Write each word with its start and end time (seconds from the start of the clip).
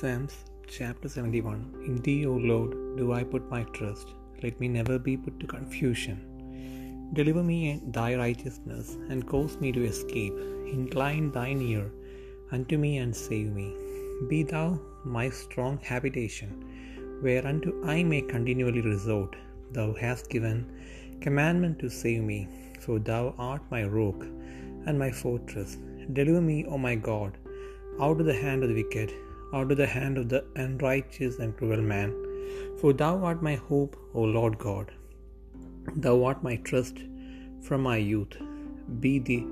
Psalms 0.00 0.34
chapter 0.74 1.08
71 1.14 1.56
In 1.86 1.96
thee, 2.04 2.24
O 2.24 2.34
Lord, 2.50 2.70
do 2.98 3.06
I 3.16 3.22
put 3.32 3.50
my 3.54 3.64
trust. 3.78 4.08
Let 4.42 4.58
me 4.58 4.68
never 4.76 4.96
be 4.98 5.14
put 5.24 5.34
to 5.40 5.46
confusion. 5.54 6.18
Deliver 7.18 7.42
me 7.50 7.58
in 7.70 7.92
thy 7.96 8.08
righteousness, 8.22 8.86
and 9.10 9.28
cause 9.32 9.54
me 9.62 9.72
to 9.76 9.84
escape. 9.90 10.38
Incline 10.76 11.26
thine 11.36 11.60
ear 11.72 11.84
unto 12.56 12.78
me 12.84 12.92
and 13.02 13.14
save 13.24 13.50
me. 13.60 13.68
Be 14.30 14.40
thou 14.54 14.66
my 15.18 15.26
strong 15.42 15.76
habitation, 15.92 16.50
whereunto 17.26 17.72
I 17.96 18.02
may 18.12 18.22
continually 18.34 18.84
resort. 18.92 19.34
Thou 19.78 19.88
hast 20.02 20.34
given 20.34 20.58
commandment 21.26 21.78
to 21.80 21.96
save 22.02 22.22
me, 22.32 22.40
for 22.84 22.98
thou 23.10 23.24
art 23.50 23.72
my 23.76 23.82
rock 23.98 24.22
and 24.86 24.96
my 25.04 25.12
fortress. 25.24 25.72
Deliver 26.20 26.44
me, 26.52 26.58
O 26.72 26.78
my 26.88 26.94
God, 27.10 27.34
out 28.06 28.20
of 28.22 28.28
the 28.30 28.42
hand 28.44 28.62
of 28.62 28.70
the 28.70 28.80
wicked, 28.82 29.12
out 29.52 29.70
of 29.72 29.78
the 29.82 29.90
hand 29.96 30.18
of 30.18 30.28
the 30.32 30.42
unrighteous 30.64 31.38
and 31.38 31.56
cruel 31.56 31.82
man. 31.92 32.10
For 32.80 32.92
thou 32.92 33.12
art 33.28 33.42
my 33.48 33.56
hope, 33.70 33.96
O 34.14 34.22
Lord 34.22 34.58
God. 34.58 34.92
Thou 36.04 36.16
art 36.28 36.42
my 36.48 36.56
trust 36.68 36.98
from 37.66 37.82
my 37.82 37.96
youth. 37.96 38.36
Be 39.04 39.18
thee, 39.18 39.46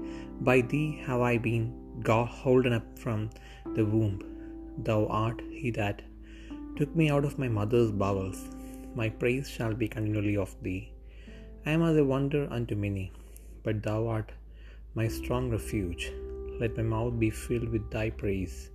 by 0.49 0.61
thee 0.73 0.89
have 1.07 1.21
I 1.21 1.37
been 1.49 1.65
God 2.09 2.29
holden 2.29 2.75
up 2.79 2.87
from 3.05 3.31
the 3.77 3.85
womb. 3.85 4.17
Thou 4.89 5.01
art 5.07 5.41
he 5.61 5.71
that 5.79 6.03
took 6.79 6.95
me 7.01 7.11
out 7.15 7.25
of 7.29 7.39
my 7.43 7.49
mother's 7.49 7.91
bowels. 7.91 8.41
My 9.01 9.09
praise 9.09 9.49
shall 9.55 9.75
be 9.75 9.89
continually 9.89 10.37
of 10.37 10.55
thee. 10.67 10.93
I 11.67 11.73
am 11.73 11.83
as 11.83 11.97
a 11.97 12.05
wonder 12.05 12.43
unto 12.57 12.75
many, 12.87 13.07
but 13.65 13.83
thou 13.83 14.01
art 14.07 14.31
my 14.95 15.07
strong 15.19 15.51
refuge. 15.51 16.05
Let 16.61 16.77
my 16.77 16.83
mouth 16.95 17.19
be 17.19 17.31
filled 17.31 17.71
with 17.75 17.91
thy 17.91 18.11
praise, 18.11 18.71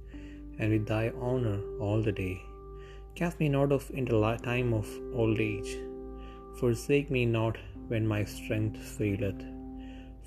and 0.59 0.71
with 0.71 0.85
thy 0.87 1.05
honor 1.29 1.59
all 1.79 2.01
the 2.01 2.11
day. 2.11 2.41
Cast 3.15 3.39
me 3.39 3.49
not 3.49 3.71
off 3.71 3.89
in 3.91 4.05
the 4.05 4.37
time 4.43 4.73
of 4.73 4.87
old 5.13 5.39
age. 5.39 5.71
Forsake 6.59 7.09
me 7.15 7.25
not 7.25 7.57
when 7.87 8.07
my 8.07 8.23
strength 8.23 8.77
faileth. 8.97 9.41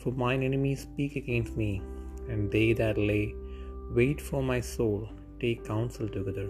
For 0.00 0.12
mine 0.12 0.42
enemies 0.48 0.82
speak 0.82 1.16
against 1.16 1.56
me, 1.56 1.82
and 2.28 2.50
they 2.50 2.68
that 2.80 2.98
lay 3.10 3.24
wait 3.98 4.20
for 4.28 4.42
my 4.42 4.60
soul 4.60 5.08
take 5.40 5.64
counsel 5.64 6.08
together, 6.16 6.48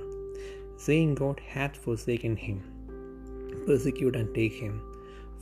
saying, 0.84 1.14
God 1.22 1.40
hath 1.54 1.76
forsaken 1.76 2.36
him. 2.36 2.58
Persecute 3.66 4.16
and 4.20 4.34
take 4.34 4.56
him, 4.64 4.74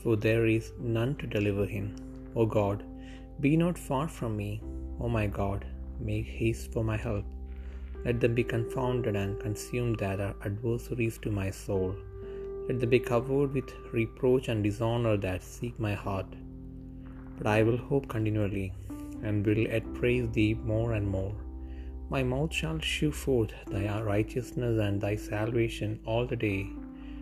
for 0.03 0.17
there 0.17 0.47
is 0.47 0.73
none 0.97 1.13
to 1.21 1.27
deliver 1.27 1.67
him. 1.77 1.87
O 2.37 2.47
God, 2.47 2.85
be 3.45 3.57
not 3.65 3.79
far 3.79 4.07
from 4.09 4.37
me. 4.43 4.53
O 5.01 5.09
my 5.09 5.27
God, 5.27 5.61
make 6.09 6.27
haste 6.27 6.73
for 6.73 6.85
my 6.91 6.97
help. 6.97 7.25
Let 8.05 8.21
them 8.21 8.35
be 8.35 8.45
confounded 8.45 9.17
and 9.17 9.41
consumed 9.41 9.99
that 9.99 10.21
are 10.21 10.35
adversaries 10.45 11.19
to 11.23 11.31
my 11.31 11.51
soul. 11.51 11.95
Let 12.69 12.81
them 12.81 12.91
be 12.91 13.01
covered 13.01 13.55
with 13.55 13.73
reproach 13.93 14.49
and 14.49 14.63
dishonor 14.63 15.17
that 15.19 15.43
seek 15.43 15.79
my 15.79 15.95
heart. 15.95 16.27
But 17.39 17.47
I 17.47 17.63
will 17.63 17.77
hope 17.77 18.09
continually, 18.09 18.73
and 19.23 19.47
will 19.47 19.59
yet 19.59 19.95
praise 19.95 20.29
thee 20.31 20.55
more 20.55 20.93
and 20.93 21.07
more. 21.07 21.35
My 22.11 22.23
mouth 22.23 22.53
shall 22.53 22.79
shew 22.79 23.11
forth 23.11 23.53
thy 23.67 24.01
righteousness 24.03 24.79
and 24.81 25.01
thy 25.01 25.17
salvation 25.17 26.01
all 26.05 26.27
the 26.27 26.37
day, 26.37 26.67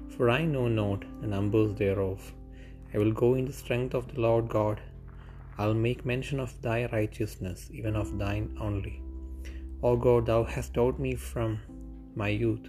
for 0.09 0.31
I 0.31 0.45
know 0.45 0.69
not 0.69 1.05
the 1.21 1.29
numbers 1.29 1.75
thereof. 1.75 2.33
I 2.93 2.99
will 2.99 3.13
go 3.13 3.35
in 3.35 3.45
the 3.47 3.53
strength 3.53 3.95
of 3.95 4.13
the 4.13 4.21
Lord 4.21 4.49
God. 4.49 4.81
I'll 5.59 5.75
make 5.75 6.05
mention 6.05 6.41
of 6.41 6.61
thy 6.61 6.87
righteousness, 6.87 7.71
even 7.73 7.95
of 7.95 8.19
thine 8.19 8.57
only. 8.61 9.02
O 9.91 9.93
God, 10.07 10.27
thou 10.27 10.41
hast 10.55 10.75
taught 10.75 10.99
me 11.05 11.13
from 11.31 11.51
my 12.21 12.29
youth, 12.43 12.67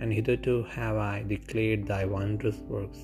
and 0.00 0.10
hitherto 0.16 0.54
have 0.76 0.96
I 0.96 1.16
declared 1.32 1.82
thy 1.86 2.02
wondrous 2.14 2.60
works. 2.74 3.00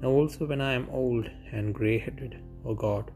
Now 0.00 0.12
also 0.18 0.46
when 0.50 0.62
I 0.68 0.72
am 0.78 0.94
old 1.00 1.26
and 1.56 1.76
grey 1.78 1.98
headed, 2.04 2.32
O 2.64 2.74
God, 2.86 3.10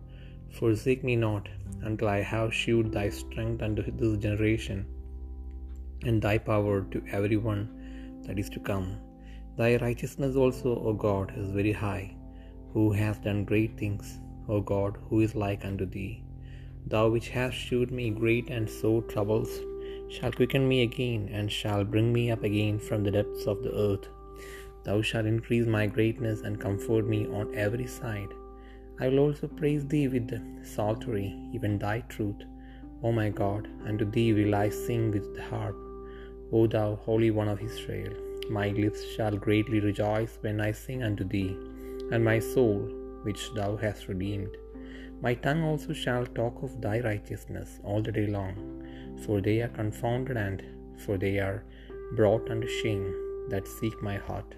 forsake 0.59 1.03
me 1.09 1.16
not 1.16 1.49
until 1.89 2.11
I 2.16 2.21
have 2.34 2.59
shewed 2.61 2.91
thy 2.93 3.09
strength 3.22 3.62
unto 3.69 3.83
this 4.00 4.15
generation, 4.27 4.81
and 6.09 6.21
thy 6.21 6.37
power 6.50 6.77
to 6.93 7.03
every 7.19 7.39
one 7.53 7.65
that 8.27 8.39
is 8.45 8.50
to 8.56 8.61
come. 8.71 8.89
Thy 9.59 9.72
righteousness 9.87 10.37
also, 10.45 10.71
O 10.89 10.93
God, 11.09 11.33
is 11.43 11.59
very 11.59 11.77
high, 11.87 12.06
who 12.72 12.84
hast 13.00 13.22
done 13.28 13.50
great 13.53 13.75
things. 13.83 14.06
O 14.55 14.61
God, 14.75 14.93
who 15.09 15.21
is 15.27 15.34
like 15.47 15.65
unto 15.71 15.87
thee? 15.97 16.25
Thou 16.88 17.08
which 17.08 17.30
hast 17.30 17.56
shewed 17.56 17.91
me 17.91 18.10
great 18.10 18.48
and 18.48 18.70
sore 18.70 19.02
troubles, 19.02 19.60
shall 20.08 20.30
quicken 20.30 20.69
me 20.69 20.82
again, 20.82 21.28
and 21.32 21.50
shall 21.50 21.84
bring 21.84 22.12
me 22.12 22.30
up 22.30 22.44
again 22.44 22.78
from 22.78 23.02
the 23.02 23.10
depths 23.10 23.47
of 23.47 23.62
the 23.64 23.74
earth. 23.74 24.08
Thou 24.84 25.02
shalt 25.02 25.26
increase 25.26 25.66
my 25.66 25.88
greatness 25.88 26.42
and 26.42 26.60
comfort 26.60 27.08
me 27.08 27.26
on 27.26 27.54
every 27.56 27.88
side. 27.88 28.28
I 29.00 29.08
will 29.08 29.19
also 29.19 29.48
praise 29.48 29.84
thee 29.84 30.06
with 30.06 30.28
the 30.28 30.41
psaltery, 30.64 31.36
even 31.52 31.76
thy 31.76 32.00
truth. 32.02 32.44
O 33.03 33.10
my 33.10 33.30
God, 33.30 33.68
unto 33.84 34.08
thee 34.08 34.32
will 34.32 34.54
I 34.54 34.68
sing 34.68 35.10
with 35.10 35.34
the 35.34 35.42
harp. 35.42 35.76
O 36.53 36.68
thou 36.68 36.94
Holy 36.94 37.32
One 37.32 37.48
of 37.48 37.60
Israel, 37.60 38.12
my 38.48 38.68
lips 38.68 39.04
shall 39.16 39.36
greatly 39.36 39.80
rejoice 39.80 40.38
when 40.41 40.60
I 40.60 40.70
sing 40.70 41.03
unto 41.03 41.24
thee, 41.24 41.56
and 42.12 42.24
my 42.24 42.38
soul, 42.38 42.78
which 43.24 43.53
thou 43.54 43.76
hast 43.76 44.06
redeemed. 44.06 44.56
My 45.21 45.34
tongue 45.34 45.62
also 45.62 45.93
shall 45.93 46.27
talk 46.27 46.62
of 46.62 46.81
thy 46.81 47.00
righteousness 47.00 47.81
all 47.84 48.03
the 48.03 48.12
day 48.12 48.27
long, 48.27 48.54
for 49.25 49.41
they 49.41 49.60
are 49.62 49.69
confounded 49.69 50.37
and 50.37 50.62
for 50.99 51.16
they 51.19 51.38
are 51.38 51.65
brought 52.15 52.50
unto 52.50 52.69
shame 52.69 53.06
that 53.50 53.66
seek 53.66 54.03
my 54.03 54.16
heart. 54.16 54.53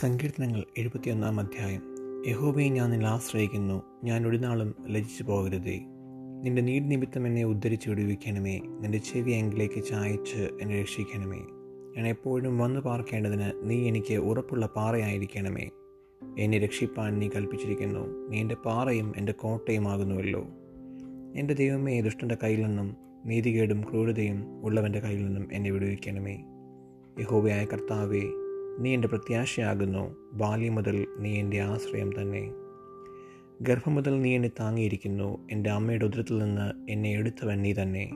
സങ്കീർത്തനങ്ങൾ 0.00 0.62
എഴുപത്തിയൊന്നാം 0.76 1.40
അധ്യായം 1.42 1.82
യഹോബയെ 2.26 2.68
ഞാൻ 2.68 2.90
നിന്നെ 2.90 3.08
ആശ്രയിക്കുന്നു 3.08 3.82
ഞാൻ 4.04 4.26
ഒരു 4.26 4.36
നാളും 4.36 4.74
ലജിച്ചു 4.86 5.22
പോകരുതേ 5.22 5.76
നിന്റെ 6.44 6.62
നീട് 6.62 6.90
നിമിത്തം 6.90 7.26
എന്നെ 7.26 7.44
ഉദ്ധരിച്ച് 7.44 7.88
വിടുവിക്കണമേ. 7.88 8.60
നിന്റെ 8.80 8.98
ചെവി 8.98 9.30
എങ്കിലേക്ക് 9.30 9.84
ചായച്ച് 9.84 10.48
എന്നെ 10.60 10.80
രക്ഷിക്കണമേ. 10.80 11.38
ഞാൻ 11.96 12.08
എപ്പോഴും 12.08 12.58
വന്നു 12.58 12.80
പാർക്കേണ്ടതിന് 12.80 13.52
നീ 13.62 13.88
എനിക്ക് 13.88 14.14
ഉറപ്പുള്ള 14.14 14.66
പാറയായിരിക്കണമേ. 14.66 15.70
എന്നെ 16.38 16.58
രക്ഷിപ്പാൻ 16.58 17.18
നീ 17.18 17.28
കൽപ്പിച്ചിരിക്കുന്നു. 17.28 18.28
നീ 18.28 18.40
എന്റെ 18.40 18.54
പാറയും 18.54 19.12
എന്റെ 19.16 19.32
കോട്ടയുമാകുന്നുവല്ലോ. 19.32 20.46
എന്റെ 21.36 21.54
ദൈവമേ 21.54 22.00
ദുഷ്ടന്റെ 22.00 22.36
കയ്യിൽ 22.42 22.66
നിന്നും 22.66 22.96
നീതികേടും 23.26 23.80
ക്രൂരതയും 23.90 24.62
ഉള്ളവന്റെ 24.62 24.98
കയ്യിൽ 24.98 25.24
നിന്നും 25.24 25.48
എന്നെ 25.52 25.70
വിടുവിക്കണമേ. 25.70 26.44
യഹോവയായ 27.20 27.64
കർത്താവേ 27.64 28.22
നീ 28.78 28.94
എന്റെ 28.94 29.08
പ്രത്യാശയാകുന്നു. 29.08 30.16
ബാല്യം 30.32 30.74
മുതൽ 30.74 31.06
നീ 31.18 31.38
എന്റെ 31.38 31.60
ആശ്രയം 31.60 32.10
തന്നെ. 32.20 32.63
ഗർഭം 33.62 33.94
മുതൽ 33.94 34.22
നീ 34.22 34.34
എന്നെ 34.34 34.50
താങ്ങിയിരിക്കുന്നു. 34.60 35.48
എന്റെ 35.50 35.70
അമ്മയുടെ 35.70 36.04
ഉദരത്തിൽ 36.04 36.38
നിന്ന് 36.38 36.90
എന്നെ 36.92 37.10
എടുത്തവൻ 37.10 37.62
നീ 37.62 37.72
തന്നെ. 37.72 38.10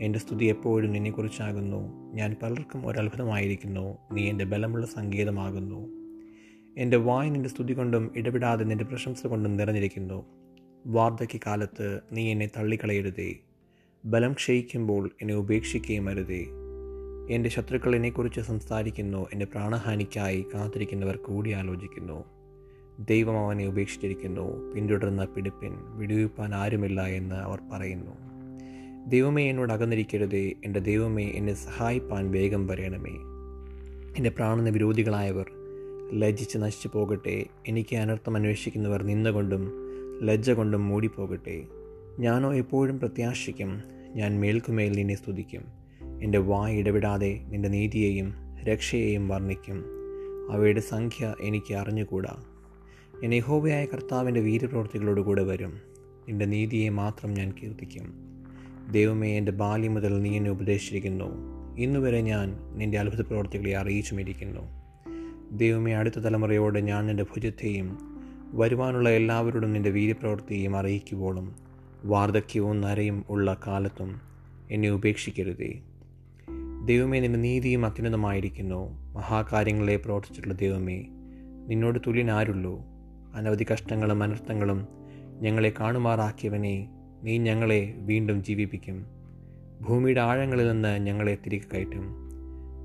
എന്റെ 0.00 0.18
സ്തുതി 0.18 0.44
എപ്പോഴും 0.44 0.92
നിന്നെക്കുറിച്ചാകുന്നു. 0.92 2.12
ഞാൻ 2.14 2.36
പലർക്കും 2.42 2.86
ഒരത്ഭുതമായിരിക്കുന്നു. 2.86 3.98
നീ 4.12 4.30
എന്റെ 4.30 4.44
ബലമുള്ള 4.44 4.86
സംഗീതമാകുന്നു 4.86 5.96
എന്റെ 6.78 6.96
വായ് 6.96 7.34
നിന്റെ 7.34 7.48
സ്തുതി 7.48 7.72
കൊണ്ടും 7.72 8.12
ഇടപെടാതെ 8.16 8.64
നിന്റെ 8.64 8.84
പ്രശംസ 8.84 9.26
കൊണ്ടും 9.26 9.56
നിറഞ്ഞിരിക്കുന്നു. 9.56 10.26
വാർദ്ധക്യകാലത്ത് 10.86 12.00
നീ 12.12 12.30
എന്നെ 12.30 12.46
തള്ളിക്കളയരുതേ. 12.46 13.34
ബലം 14.04 14.32
ക്ഷയിക്കുമ്പോൾ 14.32 15.10
എന്നെ 15.22 15.34
ഉപേക്ഷിക്കുകയും 15.34 16.08
അരുതേ. 16.08 16.46
എന്റെ 17.30 17.50
ശത്രുക്കൾ 17.50 17.96
എന്നെക്കുറിച്ച് 17.96 18.40
സംസാരിക്കുന്നു. 18.40 19.26
എന്റെ 19.32 19.46
പ്രാണഹാനിക്കായി 19.46 20.44
കാത്തിരിക്കുന്നവർ 20.54 21.16
കൂടി 21.16 21.50
ആലോചിക്കുന്നു. 21.50 22.35
ദൈവം 23.00 23.38
അവനെ 23.38 23.66
ഉപേക്ഷിച്ചിരിക്കുന്നു 23.66 24.72
പിന്തുടർന്ന 24.74 25.24
പിടിപ്പിൻ 25.24 25.72
വിടുവിപ്പാൻ 25.96 26.54
ആരുമില്ല 26.54 27.06
എന്ന് 27.06 27.34
അവർ 27.34 27.58
പറയുന്നു. 27.72 28.10
ദൈവമേ 29.10 29.50
എന്നോട് 29.50 29.72
അകന്നിരിക്കരുതേ. 29.72 30.52
എന്റെ 30.64 30.80
ദൈവമേ 30.80 31.24
എന്നെ 31.24 31.54
സഹായിപ്പാൻ 31.54 32.30
വേഗം 32.30 32.66
വരയണമേ 32.66 33.10
എന്റെ 34.16 34.30
പ്രാണന 34.30 34.68
വിരോധികളായവർ 34.68 35.46
ലജ്ജിച്ച് 36.12 36.58
നശിച്ചു 36.58 36.90
പോകട്ടെ. 36.94 37.46
എനിക്ക് 37.66 37.96
അനർത്ഥം 37.96 38.36
അന്വേഷിക്കുന്നവർ 38.36 39.02
നിന്നുകൊണ്ടും 39.02 39.72
ലജ്ജ 40.22 40.50
കൊണ്ടും 40.50 40.88
മൂടിപ്പോകട്ടെ. 40.88 41.62
ഞാനോ 42.18 42.54
എപ്പോഴും 42.54 42.98
പ്രത്യാശിക്കും 42.98 43.82
ഞാൻ 44.14 44.40
മേൽക്കുമേൽ 44.40 44.92
നിന്നെ 44.92 45.14
സ്തുതിക്കും. 45.14 45.62
എന്റെ 46.22 46.38
വായ് 46.38 46.78
ഇടപെടാതെ 46.78 47.40
നിന്റെ 47.48 47.68
നീതിയെയും 47.68 48.34
രക്ഷയെയും 48.64 49.28
വർണിക്കും. 49.28 49.84
അവയുടെ 50.50 50.80
സംഖ്യ 50.80 51.34
എനിക്ക് 51.40 51.74
അറിഞ്ഞുകൂടാ. 51.74 52.42
ഞാൻ 53.22 53.34
യഹോബയായ 53.34 53.84
കർത്താവിന്റെ 53.84 54.40
വീരപ്രവർത്തികളോടുകൂടെ 54.40 55.42
വരും. 55.42 55.72
നിന്റെ 56.28 56.44
നീതിയെ 56.44 56.88
മാത്രം 56.88 57.34
ഞാൻ 57.34 57.52
കീർത്തിക്കും. 57.52 58.14
ദൈവമേ 58.90 59.36
എന്റെ 59.36 59.52
ബാല്യം 59.52 59.94
മുതൽ 59.94 60.22
നീ 60.22 60.36
എന്നെ 60.36 60.50
ഉപദേശിച്ചിരിക്കുന്നു. 60.50 61.24
ഇന്നുവരെ 61.78 62.20
ഞാൻ 62.20 62.56
നിന്റെ 62.74 62.98
അത്ഭുത 62.98 63.20
പ്രവർത്തികളെ 63.20 63.76
അറിയിച്ചുമിരിക്കുന്നു 63.76 64.60
ദൈവമേ 65.52 65.94
അടുത്ത 65.94 66.14
തലമുറയോട് 66.14 66.78
ഞാൻ 66.78 67.06
നിന്റെ 67.06 67.22
ഭുജത്തെയും 67.22 67.98
വരുവാനുള്ള 68.52 69.08
എല്ലാവരോടും 69.08 69.72
നിന്റെ 69.72 69.90
വീര്യപ്രവൃത്തിയും 69.90 70.76
അറിയിക്കുവോളും. 70.76 71.56
വാർദ്ധക്യവും 72.04 72.80
നരയും 72.80 73.24
ഉള്ള 73.28 73.56
കാലത്തും 73.66 74.20
എന്നെ 74.70 74.90
ഉപേക്ഷിക്കരുതേ. 74.90 75.80
ദൈവമേ 76.84 77.20
നിന്റെ 77.20 77.38
നീതിയും 77.38 77.86
അത്യുന്നതമായിരിക്കുന്നു. 77.86 79.12
മഹാകാര്യങ്ങളെ 79.14 79.96
പ്രവർത്തിച്ചിട്ടുള്ള 79.96 80.54
ദൈവമേ 80.54 81.06
നിന്നോട് 81.66 81.98
തുല്യനാരുള്ളൂ. 82.06 82.95
അനവധി 83.36 83.66
കഷ്ടങ്ങളും 83.72 84.22
അനർത്ഥങ്ങളും 84.22 84.86
ഞങ്ങളെ 85.40 85.72
കാണുമാറാക്കിയവനെ 85.80 86.88
നീ 87.22 87.38
ഞങ്ങളെ 87.38 87.94
വീണ്ടും 87.96 88.44
ജീവിപ്പിക്കും. 88.44 89.06
ഭൂമിയുടെ 89.82 90.20
ആഴങ്ങളിൽ 90.20 90.68
നിന്ന് 90.68 90.98
ഞങ്ങളെ 90.98 91.38
തിരികെ 91.46 91.74
കയറ്റും. 91.74 92.30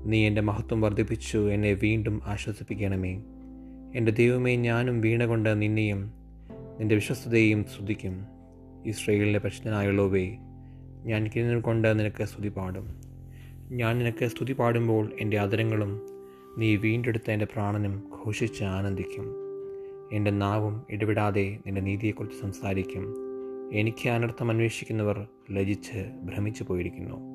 നീ 0.04 0.26
എന്റെ 0.26 0.40
മഹത്വം 0.40 0.80
വർദ്ധിപ്പിച്ചു 0.80 1.50
എന്നെ 1.50 1.72
വീണ്ടും 1.72 2.20
ആശ്വസിപ്പിക്കണമേ. 2.24 3.22
എന്റെ 3.94 4.12
ദൈവമേ 4.12 4.56
ഞാനും 4.56 5.00
വീണകൊണ്ട് 5.00 5.62
നിന്നെയും 5.62 6.12
നിന്റെ 6.78 6.94
വിശ്വസ്തതയും 6.94 7.64
സ്തുതിക്കും. 7.64 8.26
ഇസ്രയേലിന്റെ 8.86 9.38
പരിശുദ്ധനായുള്ളവേ 9.38 10.36
ഞാൻ 11.04 11.30
കിണർ 11.36 11.60
കൊണ്ട് 11.60 11.98
നിനക്ക് 11.98 12.24
സ്തുതി 12.24 12.48
പാടും. 12.48 13.00
ഞാൻ 13.70 13.98
നിനക്ക് 13.98 14.26
സ്തുതി 14.26 14.52
പാടുമ്പോൾ 14.52 15.12
എന്റെ 15.20 15.38
അതരങ്ങളും 15.38 16.00
നീ 16.58 16.76
വീണ്ടെടുത്ത 16.76 17.30
എന്റെ 17.30 17.44
പ്രാണനും 17.44 18.02
ഘോഷിച്ച് 18.24 18.64
ആനന്ദിക്കും. 18.64 19.41
എന്റെ 20.12 20.30
നാവും 20.30 20.82
ഇടപെടാതെ 20.90 21.58
നിന്റെ 21.66 21.80
നീതിയെക്കുറിച്ച് 21.80 22.40
സംസാരിക്കും. 22.40 23.14
എനിക്ക് 23.72 24.08
അനർത്ഥം 24.08 24.50
അന്വേഷിക്കുന്നവർ 24.50 25.26
ലജിച്ച് 25.50 26.10
ഭ്രമിച്ചു 26.22 26.64
പോയിരിക്കുന്നു. 26.64 27.31